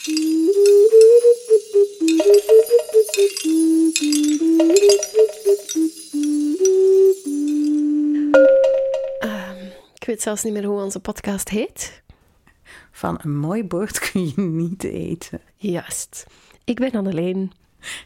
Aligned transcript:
Ehm, 0.00 0.12
ik 9.94 10.04
weet 10.06 10.22
zelfs 10.22 10.42
niet 10.42 10.52
meer 10.52 10.64
hoe 10.64 10.82
onze 10.82 11.00
podcast 11.00 11.48
heet. 11.48 12.02
Van 12.92 13.18
een 13.22 13.36
mooi 13.36 13.64
bord 13.64 13.98
kun 14.10 14.26
je 14.26 14.40
niet 14.40 14.84
eten. 14.84 15.40
Juist. 15.56 16.26
Ik 16.64 16.78
ben 16.78 16.90
Anneleen 16.90 17.52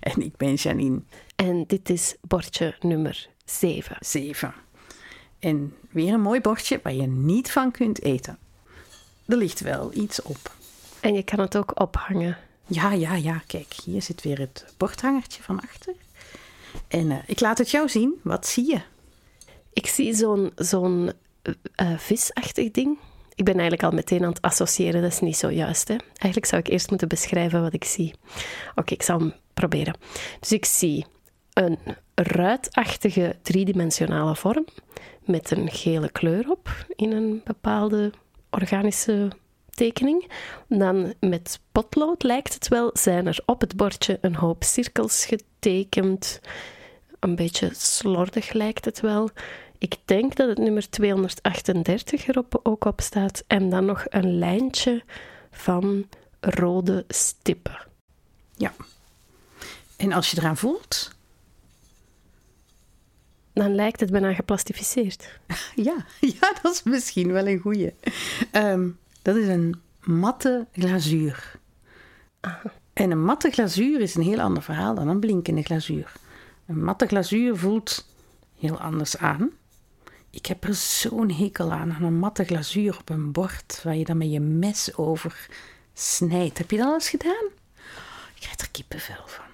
En 0.00 0.22
ik 0.22 0.36
ben 0.36 0.54
Janine, 0.54 1.02
en 1.36 1.64
dit 1.66 1.90
is 1.90 2.16
bordje 2.20 2.76
nummer 2.80 3.28
7. 3.44 3.96
7. 4.00 4.54
En 5.38 5.74
weer 5.90 6.12
een 6.12 6.20
mooi 6.20 6.40
bordje 6.40 6.80
waar 6.82 6.94
je 6.94 7.06
niet 7.06 7.50
van 7.50 7.70
kunt 7.70 8.02
eten. 8.02 8.38
Er 9.26 9.36
ligt 9.36 9.60
wel 9.60 9.90
iets 9.92 10.22
op. 10.22 10.62
En 11.04 11.14
je 11.14 11.22
kan 11.22 11.40
het 11.40 11.56
ook 11.56 11.80
ophangen. 11.80 12.36
Ja, 12.66 12.92
ja, 12.92 13.14
ja. 13.14 13.42
Kijk, 13.46 13.72
hier 13.84 14.02
zit 14.02 14.22
weer 14.22 14.38
het 14.38 14.74
bordhangertje 14.76 15.42
van 15.42 15.60
achter. 15.60 15.94
En 16.88 17.10
eh, 17.10 17.18
ik 17.26 17.40
laat 17.40 17.58
het 17.58 17.70
jou 17.70 17.88
zien. 17.88 18.20
Wat 18.22 18.46
zie 18.46 18.70
je? 18.70 18.80
Ik 19.72 19.86
zie 19.86 20.14
zo'n 20.14 20.52
zo'n 20.56 21.12
eh, 21.42 21.52
eh, 21.74 21.98
visachtig 21.98 22.70
ding. 22.70 22.98
Ik 23.34 23.44
ben 23.44 23.54
eigenlijk 23.54 23.82
al 23.82 23.90
meteen 23.90 24.22
aan 24.22 24.28
het 24.28 24.40
associëren, 24.40 25.02
dat 25.02 25.12
is 25.12 25.20
niet 25.20 25.36
zo 25.36 25.50
juist. 25.50 25.88
Hè? 25.88 25.94
Eigenlijk 25.96 26.46
zou 26.46 26.62
ik 26.62 26.68
eerst 26.68 26.90
moeten 26.90 27.08
beschrijven 27.08 27.62
wat 27.62 27.72
ik 27.72 27.84
zie. 27.84 28.14
Oké, 28.74 28.92
ik 28.92 29.02
zal 29.02 29.18
hem 29.18 29.34
proberen. 29.54 29.96
Dus 30.40 30.52
ik 30.52 30.64
zie 30.64 31.06
een 31.52 31.78
ruitachtige 32.14 33.36
driedimensionale 33.42 34.36
vorm 34.36 34.66
met 35.24 35.50
een 35.50 35.70
gele 35.70 36.10
kleur 36.10 36.50
op 36.50 36.86
in 36.96 37.12
een 37.12 37.40
bepaalde 37.44 38.12
organische 38.50 39.30
tekening. 39.74 40.30
Dan 40.68 41.14
met 41.20 41.60
potlood 41.72 42.22
lijkt 42.22 42.54
het 42.54 42.68
wel, 42.68 42.90
zijn 42.92 43.26
er 43.26 43.42
op 43.46 43.60
het 43.60 43.76
bordje 43.76 44.18
een 44.20 44.34
hoop 44.34 44.64
cirkels 44.64 45.24
getekend. 45.24 46.40
Een 47.20 47.36
beetje 47.36 47.70
slordig 47.72 48.52
lijkt 48.52 48.84
het 48.84 49.00
wel. 49.00 49.30
Ik 49.78 49.96
denk 50.04 50.36
dat 50.36 50.48
het 50.48 50.58
nummer 50.58 50.90
238 50.90 52.26
erop 52.26 52.60
ook 52.62 52.84
op 52.84 53.00
staat. 53.00 53.44
En 53.46 53.70
dan 53.70 53.84
nog 53.84 54.04
een 54.08 54.38
lijntje 54.38 55.02
van 55.50 56.08
rode 56.40 57.04
stippen. 57.08 57.78
Ja. 58.56 58.72
En 59.96 60.12
als 60.12 60.30
je 60.30 60.38
eraan 60.38 60.56
voelt, 60.56 61.12
Dan 63.52 63.74
lijkt 63.74 64.00
het 64.00 64.10
bijna 64.10 64.34
geplastificeerd. 64.34 65.28
Ja, 65.74 66.04
ja, 66.20 66.52
dat 66.62 66.72
is 66.72 66.82
misschien 66.82 67.32
wel 67.32 67.46
een 67.46 67.58
goeie. 67.58 67.94
Ehm, 68.50 68.88
dat 69.24 69.36
is 69.36 69.48
een 69.48 69.80
matte 70.00 70.66
glazuur. 70.72 71.58
En 72.92 73.10
een 73.10 73.24
matte 73.24 73.50
glazuur 73.50 74.00
is 74.00 74.14
een 74.14 74.22
heel 74.22 74.40
ander 74.40 74.62
verhaal 74.62 74.94
dan 74.94 75.08
een 75.08 75.20
blinkende 75.20 75.62
glazuur. 75.62 76.12
Een 76.66 76.84
matte 76.84 77.06
glazuur 77.06 77.56
voelt 77.56 78.06
heel 78.58 78.80
anders 78.80 79.16
aan. 79.16 79.50
Ik 80.30 80.46
heb 80.46 80.64
er 80.64 80.74
zo'n 80.74 81.30
hekel 81.30 81.72
aan, 81.72 81.92
aan 81.92 82.02
een 82.02 82.18
matte 82.18 82.44
glazuur 82.44 82.98
op 82.98 83.08
een 83.08 83.32
bord 83.32 83.80
waar 83.82 83.96
je 83.96 84.04
dan 84.04 84.16
met 84.16 84.30
je 84.32 84.40
mes 84.40 84.96
over 84.96 85.48
snijdt. 85.94 86.58
Heb 86.58 86.70
je 86.70 86.76
dat 86.76 86.86
al 86.86 86.94
eens 86.94 87.08
gedaan? 87.08 87.46
Ik 88.34 88.40
krijg 88.40 88.60
er 88.60 88.70
kippenvel 88.70 89.26
van. 89.26 89.44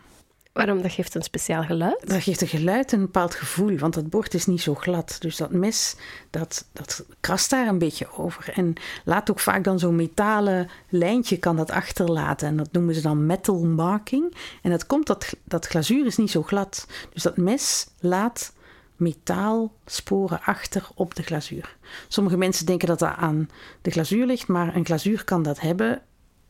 Waarom? 0.67 0.83
Dat 0.83 0.93
geeft 0.93 1.15
een 1.15 1.23
speciaal 1.23 1.63
geluid. 1.63 2.09
Dat 2.09 2.23
geeft 2.23 2.41
een 2.41 2.49
geluid 2.49 2.93
en 2.93 2.99
een 2.99 3.05
bepaald 3.05 3.35
gevoel, 3.35 3.79
want 3.79 3.95
dat 3.95 4.11
bord 4.11 4.35
is 4.35 4.47
niet 4.47 4.61
zo 4.61 4.75
glad. 4.75 5.17
Dus 5.21 5.37
dat 5.37 5.51
mes, 5.51 5.97
dat, 6.31 6.65
dat 6.73 7.05
krast 7.21 7.51
daar 7.51 7.67
een 7.67 7.79
beetje 7.79 8.13
over. 8.17 8.53
En 8.53 8.75
laat 9.05 9.31
ook 9.31 9.41
vaak 9.41 9.65
dan 9.65 9.79
zo'n 9.79 9.97
metalen 9.97 10.69
lijntje 10.89 11.37
kan 11.37 11.57
dat 11.57 11.71
achterlaten. 11.71 12.49
En 12.49 12.57
dat 12.57 12.73
noemen 12.73 12.95
ze 12.95 13.01
dan 13.01 13.27
metal 13.27 13.65
marking. 13.65 14.35
En 14.63 14.71
dat 14.71 14.87
komt, 14.87 15.07
dat, 15.07 15.37
dat 15.45 15.67
glazuur 15.67 16.07
is 16.07 16.17
niet 16.17 16.31
zo 16.31 16.43
glad. 16.43 16.87
Dus 17.13 17.23
dat 17.23 17.37
mes 17.37 17.87
laat 18.01 18.53
metaalsporen 18.97 20.43
achter 20.43 20.89
op 20.95 21.15
de 21.15 21.23
glazuur. 21.23 21.77
Sommige 22.09 22.37
mensen 22.37 22.67
denken 22.67 22.89
dat 22.89 22.99
dat 22.99 23.15
aan 23.17 23.49
de 23.83 23.91
glazuur 23.91 24.27
ligt, 24.27 24.49
maar 24.49 24.77
een 24.77 24.87
glazuur 24.87 25.25
kan 25.25 25.43
dat 25.43 25.61
hebben. 25.61 26.03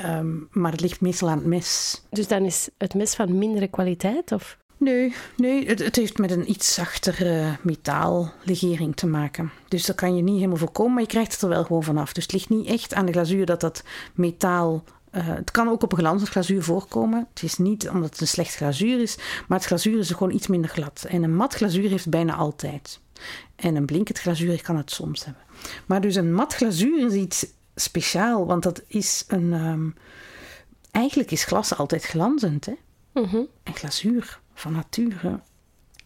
Ehm, 0.02 0.36
maar 0.50 0.72
het 0.72 0.80
ligt 0.80 1.00
meestal 1.00 1.28
aan 1.28 1.38
het 1.38 1.46
mes. 1.46 2.02
Dus 2.10 2.28
dan 2.28 2.44
is 2.44 2.68
het 2.78 2.94
mes 2.94 3.14
van 3.14 3.38
mindere 3.38 3.68
kwaliteit? 3.68 4.32
Of? 4.32 4.58
Nee, 4.80 5.14
nee 5.36 5.66
het, 5.66 5.78
het 5.78 5.96
heeft 5.96 6.18
met 6.18 6.30
een 6.30 6.50
iets 6.50 6.74
zachtere 6.74 7.56
metaallegering 7.62 8.96
te 8.96 9.06
maken. 9.06 9.50
Dus 9.68 9.86
dat 9.86 9.96
kan 9.96 10.16
je 10.16 10.22
niet 10.22 10.34
helemaal 10.34 10.56
voorkomen, 10.56 10.92
maar 10.92 11.02
je 11.02 11.08
krijgt 11.08 11.32
het 11.32 11.42
er 11.42 11.48
wel 11.48 11.64
gewoon 11.64 11.82
vanaf. 11.82 12.12
Dus 12.12 12.22
het 12.22 12.32
ligt 12.32 12.48
niet 12.48 12.66
echt 12.66 12.94
aan 12.94 13.06
de 13.06 13.12
glazuur 13.12 13.46
dat 13.46 13.60
dat 13.60 13.84
metaal... 14.14 14.84
eh, 15.10 15.26
het 15.26 15.50
kan 15.50 15.68
ook 15.68 15.82
op 15.82 15.92
een 15.92 15.98
glanzend 15.98 16.30
glazuur 16.30 16.62
voorkomen. 16.62 17.26
Het 17.34 17.42
is 17.42 17.58
niet 17.58 17.88
omdat 17.88 18.10
het 18.10 18.20
een 18.20 18.26
slecht 18.26 18.54
glazuur 18.54 19.00
is, 19.00 19.16
maar 19.48 19.58
het 19.58 19.66
glazuur 19.66 19.98
is 19.98 20.10
gewoon 20.10 20.34
iets 20.34 20.46
minder 20.46 20.70
glad. 20.70 21.06
En 21.08 21.22
een 21.22 21.36
mat 21.36 21.54
glazuur 21.54 21.88
heeft 21.88 22.08
bijna 22.08 22.34
altijd. 22.34 23.00
En 23.56 23.76
een 23.76 23.86
blinkend 23.86 24.18
glazuur 24.18 24.62
kan 24.62 24.76
het 24.76 24.90
soms 24.90 25.24
hebben. 25.24 25.42
Maar 25.86 26.00
dus 26.00 26.14
een 26.14 26.34
mat 26.34 26.54
glazuur 26.54 27.06
is 27.06 27.12
iets 27.12 27.46
speciaal, 27.74 28.46
want 28.46 28.62
dat 28.62 28.82
is 28.86 29.24
een... 29.28 29.52
ehm, 29.52 29.88
eigenlijk 30.90 31.30
is 31.30 31.44
glas 31.44 31.76
altijd 31.76 32.04
glanzend, 32.04 32.66
hè? 32.66 32.74
Mhm. 33.12 33.42
En 33.62 33.74
glazuur 33.74 34.40
van 34.54 34.72
nature. 34.72 35.40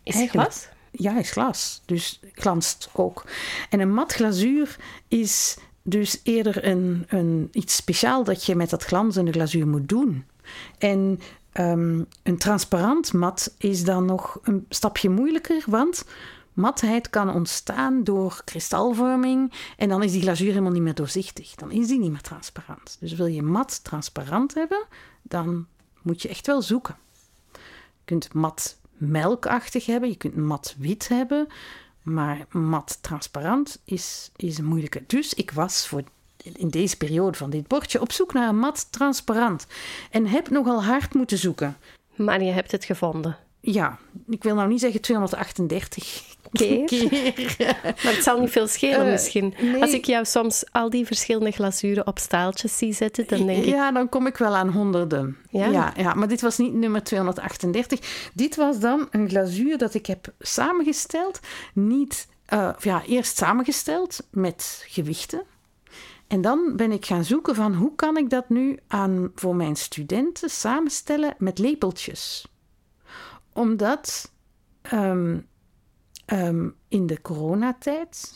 Is 0.03 0.15
Eigenlijk- 0.15 0.51
glas? 0.53 0.69
Ja, 0.91 1.19
is 1.19 1.31
glas. 1.31 1.83
Dus 1.85 2.21
glanst 2.33 2.89
ook. 2.93 3.25
En 3.71 3.81
een 3.81 3.95
mat 3.95 4.13
glazuur 4.13 4.77
is 5.09 5.57
dus 5.83 6.21
eerder 6.23 6.65
een, 6.67 7.05
een, 7.09 7.49
iets 7.53 7.77
speciaal 7.77 8.25
dat 8.25 8.45
je 8.45 8.55
met 8.55 8.71
dat 8.71 8.85
glanzende 8.85 9.33
glazuur 9.33 9.67
moet 9.67 9.89
doen. 9.89 10.25
En 10.79 11.21
ehm, 11.53 12.03
een 12.23 12.39
transparant 12.39 13.13
mat 13.13 13.55
is 13.59 13.85
dan 13.85 14.05
nog 14.05 14.39
een 14.43 14.67
stapje 14.69 15.09
moeilijker, 15.09 15.63
want 15.67 16.05
matheid 16.55 17.11
kan 17.11 17.35
ontstaan 17.35 18.05
door 18.05 18.41
kristalvorming 18.45 19.53
en 19.77 19.89
dan 19.89 20.03
is 20.03 20.13
die 20.13 20.23
glazuur 20.23 20.49
helemaal 20.49 20.73
niet 20.73 20.83
meer 20.83 20.95
doorzichtig. 20.95 21.55
Dan 21.55 21.71
is 21.71 21.87
die 21.87 21.99
niet 21.99 22.11
meer 22.11 22.21
transparant. 22.21 22.97
Dus 23.01 23.13
wil 23.13 23.27
je 23.27 23.43
mat 23.43 23.85
transparant 23.85 24.55
hebben, 24.55 24.87
dan 25.23 25.67
moet 26.03 26.23
je 26.23 26.29
echt 26.29 26.47
wel 26.47 26.63
zoeken. 26.63 26.97
Je 27.53 28.05
kunt 28.05 28.33
mat 28.33 28.77
melkachtig 28.93 29.87
hebben, 29.87 30.09
je 30.09 30.17
kunt 30.17 30.37
mat 30.37 30.75
wit 30.79 31.09
hebben, 31.09 31.47
maar 32.03 32.47
mat 32.51 32.99
transparant 33.01 33.81
is, 33.85 34.31
is 34.37 34.59
een 34.59 34.65
moeilijke. 34.65 35.03
Dus 35.07 35.35
ik 35.35 35.51
was 35.51 35.89
voor 35.89 36.03
in 36.53 36.69
deze 36.69 36.97
periode 36.97 37.39
van 37.39 37.51
dit 37.51 37.69
bordje 37.69 38.01
op 38.01 38.13
zoek 38.13 38.33
naar 38.33 38.49
een 38.49 38.59
mat 38.59 38.87
transparant 38.93 39.67
en 40.11 40.27
heb 40.27 40.51
nogal 40.51 40.85
hard 40.85 41.15
moeten 41.15 41.39
zoeken. 41.39 41.77
Maar 42.15 42.43
je 42.43 42.53
hebt 42.53 42.73
het 42.73 42.85
gevonden. 42.85 43.37
Ja, 43.67 43.99
ik 44.29 44.43
wil 44.43 44.55
nou 44.55 44.69
niet 44.69 44.81
zeggen 44.81 45.01
238 45.01 46.33
Keer? 46.53 46.85
keer. 46.87 47.53
Maar 48.05 48.15
het 48.15 48.23
zal 48.23 48.41
niet 48.41 48.51
veel 48.51 48.67
schelen 48.67 49.05
Eh, 49.07 49.11
misschien. 49.11 49.55
nee. 49.61 49.83
Als 49.83 49.93
ik 49.93 50.05
jou 50.05 50.25
soms 50.25 50.65
al 50.73 50.91
die 50.91 51.07
verschillende 51.07 51.51
glazuren 51.51 52.07
op 52.07 52.19
staaltjes 52.19 52.79
zie 52.79 52.93
zetten, 52.93 53.27
dan 53.27 53.47
denk 53.47 53.65
ik... 53.65 53.69
Ja, 53.69 53.93
dan 53.93 54.09
kom 54.09 54.27
ik 54.27 54.37
wel 54.37 54.57
aan 54.57 54.69
honderden. 54.69 55.37
Ja? 55.51 55.67
Ja, 55.67 55.93
ja, 55.97 56.15
maar 56.15 56.29
dit 56.29 56.41
was 56.41 56.59
niet 56.59 56.73
nummer 56.75 57.03
238. 57.03 58.31
Dit 58.35 58.57
was 58.57 58.81
dan 58.81 59.07
een 59.11 59.29
glazuur 59.29 59.79
dat 59.79 59.95
ik 59.95 60.07
heb 60.07 60.33
samengesteld. 60.39 61.41
Niet, 61.73 62.29
eh, 62.47 62.71
ja, 62.79 63.03
eerst 63.07 63.37
samengesteld 63.37 64.27
met 64.31 64.85
gewichten. 64.89 65.43
En 66.27 66.41
dan 66.41 66.73
ben 66.77 66.93
ik 66.93 67.07
gaan 67.07 67.25
zoeken 67.25 67.55
van 67.55 67.75
hoe 67.75 67.95
kan 67.97 68.17
ik 68.17 68.31
dat 68.31 68.49
nu 68.49 68.79
aan, 68.89 69.33
voor 69.35 69.57
mijn 69.57 69.77
studenten 69.77 70.51
samenstellen 70.51 71.35
met 71.39 71.59
lepeltjes. 71.59 72.47
Omdat 73.55 74.33
ehm, 74.83 75.39
ehm, 76.25 76.69
in 76.89 77.07
de 77.07 77.21
coronatijd, 77.21 78.33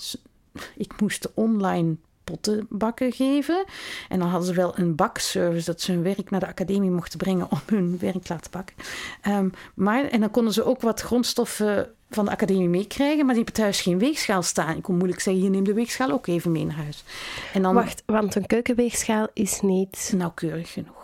ik 0.77 1.01
moest 1.01 1.35
online 1.35 1.97
pottenbakken 2.25 3.13
geven. 3.13 3.65
En 4.09 4.19
dan 4.19 4.29
hadden 4.29 4.49
ze 4.49 4.55
wel 4.55 4.79
een 4.79 4.95
bakservice 4.95 5.65
dat 5.65 5.81
ze 5.81 5.93
hun 5.93 6.03
werk 6.03 6.31
naar 6.31 6.41
de 6.41 6.47
academie 6.47 6.91
mochten 6.91 7.19
brengen 7.19 7.51
om 7.51 7.61
hun 7.67 7.99
werk 7.99 8.23
te 8.23 8.33
laten 8.33 8.51
bakken. 8.51 8.77
Ehm, 9.23 9.49
maar, 9.75 10.05
en 10.05 10.21
dan 10.21 10.31
konden 10.31 10.53
ze 10.53 10.65
ook 10.65 10.81
wat 10.81 11.01
grondstoffen 11.01 11.91
van 12.11 12.25
de 12.25 12.31
academie 12.31 12.69
meekrijgen, 12.69 13.27
maar 13.27 13.35
die 13.35 13.45
hebben 13.45 13.63
thuis 13.63 13.81
geen 13.81 13.99
weegschaal 13.99 14.43
staan. 14.43 14.77
Ik 14.77 14.83
kon 14.83 14.97
moeilijk 14.97 15.21
zeggen, 15.21 15.43
je 15.43 15.51
neemt 15.51 15.67
de 15.67 15.75
weegschaal 15.75 16.11
ook 16.11 16.27
even 16.27 16.53
mee 16.53 16.65
naar 16.65 16.77
huis. 16.77 17.05
En 17.53 17.63
dan 17.63 17.75
Wacht, 17.75 18.03
want 18.07 18.35
een 18.35 18.47
keukenweegschaal 18.47 19.27
is 19.33 19.61
niet... 19.61 20.13
nauwkeurig 20.17 20.73
genoeg. 20.73 20.98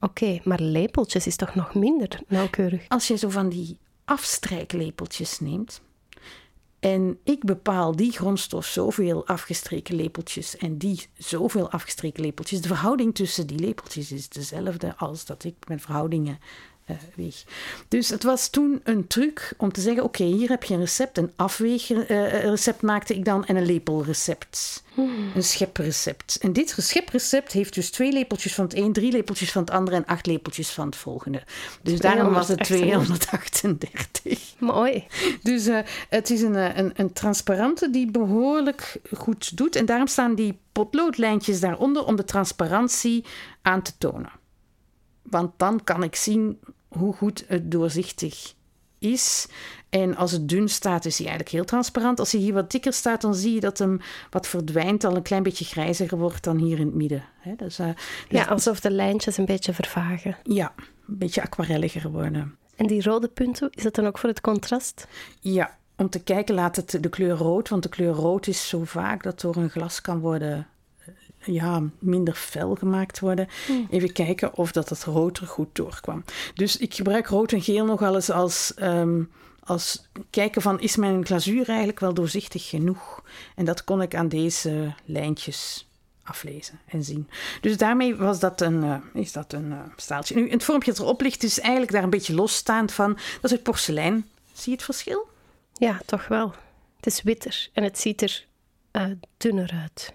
Oké, 0.00 0.40
maar 0.44 0.60
lepeltjes 0.60 1.26
is 1.26 1.36
toch 1.36 1.54
nog 1.54 1.74
minder 1.74 2.20
nauwkeurig? 2.28 2.88
Als 2.88 3.08
je 3.08 3.16
zo 3.16 3.28
van 3.28 3.48
die 3.48 3.78
afstrijklepeltjes 4.04 5.40
neemt. 5.40 5.80
En 6.78 7.18
ik 7.24 7.44
bepaal 7.44 7.96
die 7.96 8.12
grondstof 8.12 8.66
zoveel 8.66 9.26
afgestreken 9.26 9.94
lepeltjes 9.94 10.56
en 10.56 10.78
die 10.78 11.06
zoveel 11.18 11.70
afgestreken 11.70 12.22
lepeltjes. 12.22 12.60
De 12.60 12.68
verhouding 12.68 13.14
tussen 13.14 13.46
die 13.46 13.58
lepeltjes 13.58 14.12
is 14.12 14.28
dezelfde 14.28 14.96
als 14.96 15.24
dat 15.24 15.44
ik 15.44 15.54
met 15.68 15.80
verhoudingen 15.80 16.38
uh, 16.90 16.96
weeg. 17.14 17.44
Dus 17.88 18.08
het 18.08 18.22
was 18.22 18.48
toen 18.48 18.80
een 18.84 19.06
truc 19.06 19.52
om 19.56 19.72
te 19.72 19.80
zeggen: 19.80 20.04
oké, 20.04 20.24
hier 20.24 20.48
heb 20.48 20.64
je 20.64 20.74
een 20.74 20.80
recept, 20.80 21.18
een 21.18 21.32
afweegrecept 21.36 22.82
uh, 22.82 22.88
maakte 22.88 23.14
ik 23.14 23.24
dan 23.24 23.44
en 23.46 23.56
een 23.56 23.66
lepelrecept. 23.66 24.84
Hmm. 24.94 25.30
Een 25.34 25.42
scheprecept. 25.42 26.38
En 26.40 26.52
dit 26.52 26.74
scheprecept 26.78 27.52
heeft 27.52 27.74
dus 27.74 27.90
twee 27.90 28.12
lepeltjes 28.12 28.54
van 28.54 28.64
het 28.64 28.74
een, 28.74 28.92
drie 28.92 29.12
lepeltjes 29.12 29.52
van 29.52 29.62
het 29.62 29.70
andere 29.70 29.96
en 29.96 30.06
acht 30.06 30.26
lepeltjes 30.26 30.70
van 30.70 30.86
het 30.86 30.96
volgende. 30.96 31.42
Dus 31.82 31.98
daarom 32.00 32.32
was 32.32 32.48
het 32.48 32.64
238. 32.64 34.54
Mooi. 34.58 35.06
Dus 35.42 35.66
uh, 35.66 35.78
het 36.08 36.30
is 36.30 36.42
een, 36.42 36.78
een, 36.78 36.92
een 36.94 37.12
transparante 37.12 37.90
die 37.90 38.10
behoorlijk 38.10 39.00
goed 39.12 39.56
doet. 39.56 39.76
En 39.76 39.86
daarom 39.86 40.06
staan 40.06 40.34
die 40.34 40.58
potloodlijntjes 40.72 41.60
daaronder 41.60 42.04
om 42.04 42.16
de 42.16 42.24
transparantie 42.24 43.24
aan 43.62 43.82
te 43.82 43.92
tonen. 43.98 44.30
Want 45.22 45.52
dan 45.56 45.84
kan 45.84 46.02
ik 46.02 46.16
zien 46.16 46.58
hoe 46.96 47.14
goed 47.14 47.44
het 47.46 47.70
doorzichtig 47.70 48.54
is. 48.98 49.48
En 49.88 50.16
als 50.16 50.32
het 50.32 50.48
dun 50.48 50.68
staat, 50.68 51.04
is 51.04 51.16
hij 51.16 51.26
eigenlijk 51.26 51.56
heel 51.56 51.64
transparant. 51.64 52.18
Als 52.18 52.32
hij 52.32 52.40
hier 52.40 52.52
wat 52.52 52.70
dikker 52.70 52.92
staat, 52.92 53.20
dan 53.20 53.34
zie 53.34 53.54
je 53.54 53.60
dat 53.60 53.78
hem 53.78 54.00
wat 54.30 54.46
verdwijnt, 54.46 55.04
al 55.04 55.16
een 55.16 55.22
klein 55.22 55.42
beetje 55.42 55.64
grijziger 55.64 56.18
wordt 56.18 56.44
dan 56.44 56.56
hier 56.56 56.78
in 56.78 56.86
het 56.86 56.94
midden. 56.94 57.24
Dus, 57.56 57.78
uh, 57.78 57.88
ja, 58.28 58.44
alsof 58.44 58.80
de 58.80 58.90
lijntjes 58.90 59.36
een 59.36 59.44
beetje 59.44 59.72
vervagen. 59.72 60.36
Ja, 60.42 60.72
een 61.08 61.18
beetje 61.18 61.42
aquarelliger 61.42 62.10
worden. 62.10 62.56
En 62.76 62.86
die 62.86 63.02
rode 63.02 63.28
punten, 63.28 63.68
is 63.70 63.82
dat 63.82 63.94
dan 63.94 64.06
ook 64.06 64.18
voor 64.18 64.28
het 64.28 64.40
contrast? 64.40 65.06
Ja, 65.40 65.76
om 65.96 66.10
te 66.10 66.22
kijken 66.22 66.54
laat 66.54 66.76
het 66.76 66.98
de 67.00 67.08
kleur 67.08 67.36
rood, 67.36 67.68
want 67.68 67.82
de 67.82 67.88
kleur 67.88 68.12
rood 68.12 68.46
is 68.46 68.68
zo 68.68 68.84
vaak 68.84 69.22
dat 69.22 69.40
door 69.40 69.56
een 69.56 69.70
glas 69.70 70.00
kan 70.00 70.20
worden 70.20 70.66
ja, 71.46 71.82
minder 71.98 72.34
fel 72.34 72.74
gemaakt 72.74 73.20
worden. 73.20 73.48
Hmm. 73.66 73.86
Even 73.90 74.12
kijken 74.12 74.54
of 74.54 74.72
dat 74.72 74.88
het 74.88 75.04
rood 75.04 75.38
er 75.38 75.46
goed 75.46 75.68
doorkwam. 75.72 76.24
Dus 76.54 76.76
ik 76.76 76.94
gebruik 76.94 77.26
rood 77.26 77.52
en 77.52 77.62
geel 77.62 77.84
nog 77.84 78.00
eens 78.00 78.30
als, 78.30 78.72
um, 78.82 79.30
als 79.64 80.08
kijken 80.30 80.62
van 80.62 80.80
is 80.80 80.96
mijn 80.96 81.26
glazuur 81.26 81.68
eigenlijk 81.68 82.00
wel 82.00 82.14
doorzichtig 82.14 82.68
genoeg? 82.68 83.22
En 83.54 83.64
dat 83.64 83.84
kon 83.84 84.02
ik 84.02 84.14
aan 84.14 84.28
deze 84.28 84.94
lijntjes 85.04 85.88
aflezen 86.22 86.80
en 86.86 87.04
zien. 87.04 87.28
Dus 87.60 87.76
daarmee 87.76 88.16
was 88.16 88.40
dat 88.40 88.60
een, 88.60 88.84
uh, 88.84 88.96
is 89.12 89.32
dat 89.32 89.52
een 89.52 89.70
uh, 89.70 89.78
staaltje. 89.96 90.34
Nu, 90.34 90.50
het 90.50 90.64
vormpje 90.64 90.90
dat 90.90 91.00
erop 91.00 91.20
ligt 91.20 91.42
is 91.42 91.60
eigenlijk 91.60 91.92
daar 91.92 92.02
een 92.02 92.10
beetje 92.10 92.34
losstaand 92.34 92.92
van. 92.92 93.12
Dat 93.12 93.44
is 93.44 93.50
het 93.50 93.62
porselein. 93.62 94.28
Zie 94.52 94.70
je 94.70 94.76
het 94.76 94.84
verschil? 94.84 95.28
Ja, 95.72 96.00
toch 96.06 96.28
wel. 96.28 96.54
Het 96.96 97.06
is 97.06 97.22
witter 97.22 97.68
en 97.72 97.82
het 97.82 97.98
ziet 97.98 98.22
er 98.22 98.46
uh, 98.92 99.04
dunner 99.36 99.70
uit 99.82 100.14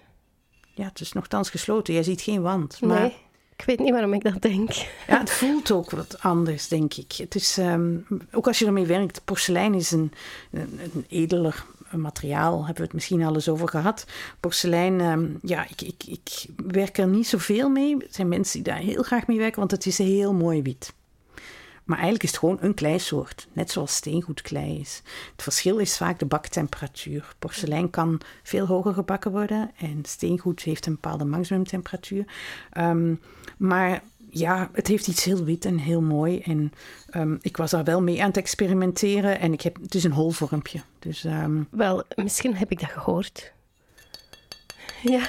ja, 0.74 0.84
het 0.84 1.00
is 1.00 1.12
nogthans 1.12 1.50
gesloten. 1.50 1.94
Jij 1.94 2.02
ziet 2.02 2.20
geen 2.20 2.42
wand. 2.42 2.80
Maar... 2.80 3.00
Nee, 3.00 3.16
ik 3.56 3.64
weet 3.64 3.78
niet 3.78 3.90
waarom 3.90 4.14
ik 4.14 4.22
dat 4.22 4.42
denk. 4.42 4.70
Ja, 5.08 5.18
het 5.18 5.30
voelt 5.30 5.70
ook 5.70 5.90
wat 5.90 6.16
anders, 6.20 6.68
denk 6.68 6.94
ik. 6.94 7.12
Het 7.12 7.34
is, 7.34 7.58
ehm, 7.58 7.96
ook 8.32 8.46
als 8.46 8.58
je 8.58 8.66
ermee 8.66 8.86
werkt, 8.86 9.24
porselein 9.24 9.74
is 9.74 9.90
een, 9.90 10.12
een, 10.50 10.80
een 10.94 11.04
edeler 11.08 11.64
materiaal, 11.96 12.56
hebben 12.56 12.76
we 12.76 12.82
het 12.82 12.92
misschien 12.92 13.22
al 13.22 13.34
eens 13.34 13.48
over 13.48 13.68
gehad. 13.68 14.06
Porselein, 14.40 15.00
ehm, 15.00 15.26
ja, 15.42 15.66
ik, 15.68 15.82
ik, 15.82 16.04
ik 16.06 16.46
werk 16.56 16.98
er 16.98 17.06
niet 17.06 17.26
zoveel 17.26 17.68
mee. 17.68 17.96
Er 17.96 18.06
zijn 18.10 18.28
mensen 18.28 18.62
die 18.62 18.72
daar 18.72 18.82
heel 18.82 19.02
graag 19.02 19.26
mee 19.26 19.38
werken, 19.38 19.58
want 19.58 19.70
het 19.70 19.86
is 19.86 19.98
heel 19.98 20.34
mooi 20.34 20.62
wit. 20.62 20.92
Maar 21.84 21.96
eigenlijk 21.96 22.24
is 22.24 22.30
het 22.30 22.38
gewoon 22.38 22.58
een 22.60 22.74
kleisoort, 22.74 23.48
net 23.52 23.70
zoals 23.70 23.94
steengoedklei 23.94 24.80
is. 24.80 25.02
Het 25.32 25.42
verschil 25.42 25.78
is 25.78 25.96
vaak 25.96 26.18
de 26.18 26.26
baktemperatuur. 26.26 27.34
Porselein 27.38 27.90
kan 27.90 28.20
veel 28.42 28.66
hoger 28.66 28.94
gebakken 28.94 29.30
worden 29.30 29.70
en 29.76 30.00
steengoed 30.02 30.62
heeft 30.62 30.86
een 30.86 30.92
bepaalde 30.92 31.24
maximumtemperatuur. 31.24 32.24
Um, 32.78 33.20
maar 33.56 34.02
ja, 34.30 34.70
het 34.72 34.86
heeft 34.86 35.08
iets 35.08 35.24
heel 35.24 35.44
wit 35.44 35.64
en 35.64 35.78
heel 35.78 36.00
mooi. 36.00 36.40
En 36.40 36.72
um, 37.16 37.38
ik 37.40 37.56
was 37.56 37.70
daar 37.70 37.84
wel 37.84 38.02
mee 38.02 38.20
aan 38.20 38.28
het 38.28 38.36
experimenteren. 38.36 39.40
En 39.40 39.52
ik 39.52 39.62
heb, 39.62 39.76
het 39.82 39.94
is 39.94 40.04
een 40.04 40.12
holvormpje. 40.12 40.80
Dus, 40.98 41.24
um... 41.24 41.66
Wel, 41.70 42.04
misschien 42.14 42.56
heb 42.56 42.70
ik 42.70 42.80
dat 42.80 42.90
gehoord. 42.90 43.52
Ja, 45.02 45.28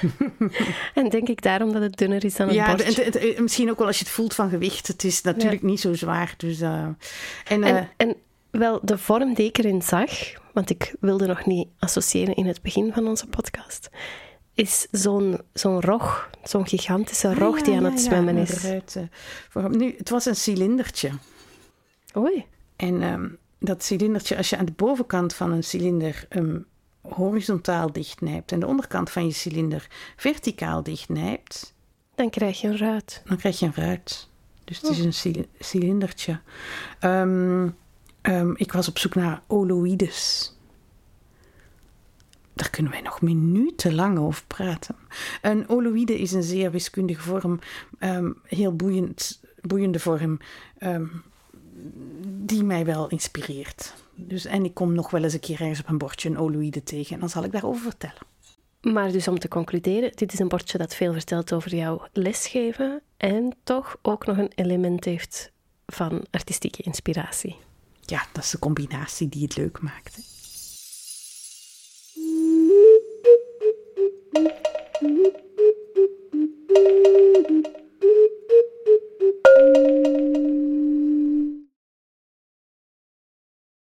en 1.02 1.10
denk 1.10 1.28
ik 1.28 1.42
daarom 1.42 1.74
dat 1.74 1.82
het 1.82 1.98
dunner 1.98 2.26
is 2.26 2.36
dan 2.36 2.48
een 2.48 2.54
ja, 2.54 2.76
bordje. 2.76 3.34
Ja, 3.36 3.42
misschien 3.42 3.70
ook 3.70 3.78
wel 3.78 3.88
als 3.88 3.98
je 3.98 4.04
het 4.04 4.14
voelt 4.14 4.34
van 4.34 4.50
gewicht. 4.50 4.88
Het 4.88 5.04
is 5.04 5.22
natuurlijk 5.22 5.62
niet 5.62 5.80
zo 5.80 5.94
zwaar. 5.94 6.34
Dus, 6.38 6.62
uh, 6.62 6.70
en, 6.70 6.98
en, 7.48 7.64
uh, 7.64 7.82
en, 7.98 8.16
wel, 8.52 8.80
de 8.84 8.98
vorm 8.98 9.34
die 9.34 9.48
ik 9.48 9.58
erin 9.58 9.82
zag, 9.82 10.12
want 10.54 10.70
ik 10.70 10.96
wilde 11.00 11.26
nog 11.26 11.46
niet 11.46 11.68
associëren 11.80 12.36
in 12.36 12.46
het 12.46 12.62
begin 12.62 12.94
van 12.94 13.08
onze 13.08 13.28
podcast, 13.28 13.90
is 14.54 14.88
zo'n 14.92 15.40
zo'n 15.54 15.82
rog, 15.82 16.30
zo'n 16.44 16.68
gigantische 16.68 17.28
ah, 17.28 17.38
rog 17.38 17.62
die 17.62 17.76
aan 17.76 17.84
het 17.84 18.00
zwemmen 18.00 18.38
is. 18.38 18.64
Nu, 19.70 19.96
het 19.98 20.10
was 20.10 20.26
een 20.26 20.36
cilindertje. 20.36 21.10
Oei. 22.18 22.46
En 22.76 23.02
um, 23.02 23.38
dat 23.60 23.84
cilindertje, 23.84 24.38
als 24.38 24.50
je 24.50 24.58
aan 24.58 24.66
de 24.66 24.74
bovenkant 24.76 25.34
van 25.34 25.52
een 25.52 25.64
cilinder 25.64 26.26
um, 26.30 26.66
horizontaal 27.10 27.92
dichtnijpt 27.92 28.52
en 28.52 28.60
de 28.60 28.68
onderkant 28.68 29.10
van 29.10 29.26
je 29.26 29.32
cilinder 29.32 29.88
verticaal 30.16 30.84
dichtnijpt, 30.84 31.74
dan 32.16 32.30
krijg 32.30 32.62
je 32.62 32.68
een 32.68 32.78
ruit. 32.78 33.22
Dan 33.26 33.38
krijg 33.38 33.60
je 33.60 33.66
een 33.66 33.76
ruit. 33.76 34.30
Dus 34.64 34.82
het 34.82 34.90
is 34.90 35.24
een 35.24 35.46
cilindertje. 35.60 36.40
Um, 37.02 37.76
um, 38.22 38.54
ik 38.58 38.72
was 38.72 38.88
op 38.88 38.98
zoek 38.98 39.16
naar 39.16 39.42
oloïdes. 39.48 40.52
Daar 42.54 42.70
kunnen 42.70 42.92
wij 42.92 43.02
nog 43.02 43.22
minutenlang 43.22 44.20
over 44.20 44.44
praten. 44.48 44.96
Een 45.42 45.70
oloïde 45.70 46.20
is 46.20 46.32
een 46.32 46.44
zeer 46.44 46.72
wiskundige 46.72 47.22
vorm, 47.22 47.60
um, 48.00 48.38
heel 48.44 48.76
boeiend, 48.76 49.42
boeiende 49.62 50.00
vorm, 50.00 50.40
die 52.26 52.64
mij 52.64 52.86
wel 52.86 53.08
inspireert. 53.08 53.94
Dus, 54.16 54.46
en 54.46 54.66
ik 54.66 54.74
kom 54.74 54.94
nog 54.94 55.10
wel 55.10 55.24
eens 55.24 55.34
een 55.34 55.40
keer 55.40 55.62
ergens 55.62 55.80
op 55.80 55.90
een 55.90 55.98
bordje 55.98 56.30
een 56.30 56.40
oloïde 56.40 56.84
tegen 56.84 57.14
en 57.14 57.20
dan 57.20 57.30
zal 57.30 57.44
ik 57.44 57.52
daarover 57.52 57.82
vertellen. 57.82 58.22
Maar 58.82 59.12
dus 59.12 59.28
om 59.28 59.40
te 59.40 59.48
concluderen, 59.48 60.12
dit 60.16 60.34
is 60.34 60.40
een 60.40 60.48
bordje 60.48 60.78
dat 60.78 60.96
veel 60.96 61.14
vertelt 61.14 61.54
over 61.54 61.76
jouw 61.76 62.08
lesgeven 62.14 63.02
en 63.18 63.56
toch 63.64 63.98
ook 64.02 64.26
nog 64.26 64.38
een 64.38 64.52
element 64.56 65.06
heeft 65.06 65.52
van 65.86 66.26
artistieke 66.32 66.82
inspiratie. 66.82 67.58
Ja, 68.02 68.26
dat 68.34 68.44
is 68.44 68.50
de 68.50 68.60
combinatie 68.60 69.30
die 69.30 69.44
het 69.44 69.58
leuk 69.58 69.82
maakt. 69.82 70.33